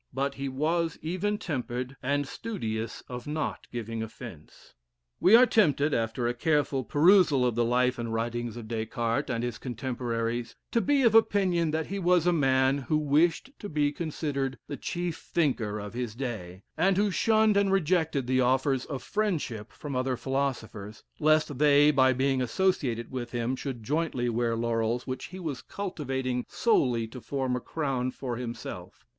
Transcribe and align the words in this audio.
But 0.11 0.33
he 0.33 0.49
was 0.49 0.97
even 1.03 1.37
tempered, 1.37 1.95
and 2.01 2.27
studious 2.27 3.03
of 3.07 3.27
not 3.27 3.67
giving 3.71 4.01
offence." 4.01 4.73
We 5.19 5.35
are 5.35 5.45
tempted, 5.45 5.93
after 5.93 6.27
a 6.27 6.33
careful 6.33 6.83
perusal 6.83 7.45
of 7.45 7.53
the 7.53 7.63
life 7.63 7.99
and 7.99 8.11
writings 8.11 8.57
of 8.57 8.67
Des 8.67 8.87
Cartes 8.87 9.29
and 9.29 9.43
his 9.43 9.59
contemporaries, 9.59 10.55
to 10.71 10.81
be 10.81 11.03
of 11.03 11.13
opinion 11.13 11.69
that 11.69 11.85
he 11.85 11.99
was 11.99 12.25
a 12.25 12.33
man 12.33 12.79
who 12.79 12.97
wished 12.97 13.51
to 13.59 13.69
be 13.69 13.91
considered 13.91 14.57
the 14.67 14.75
chief 14.75 15.17
thinker 15.19 15.79
of 15.79 15.93
his 15.93 16.15
day, 16.15 16.63
and 16.75 16.97
who 16.97 17.11
shunned 17.11 17.55
and 17.55 17.71
rejected 17.71 18.25
the 18.25 18.41
offers 18.41 18.85
of 18.85 19.03
friendship 19.03 19.71
from 19.71 19.95
other 19.95 20.17
philosophers, 20.17 21.03
lest 21.19 21.59
they, 21.59 21.91
by 21.91 22.11
being 22.11 22.41
associated 22.41 23.11
with 23.11 23.33
him, 23.33 23.55
should 23.55 23.83
jointly 23.83 24.29
wear 24.29 24.55
laurels 24.55 25.05
which 25.05 25.25
he 25.25 25.39
was 25.39 25.61
cultivating 25.61 26.43
solely 26.49 27.07
to 27.07 27.21
form 27.21 27.55
a 27.55 27.59
crown 27.59 28.09
for 28.09 28.37
himself. 28.37 29.05